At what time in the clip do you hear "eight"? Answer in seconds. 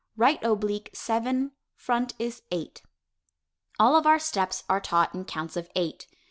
2.49-2.81, 5.75-6.07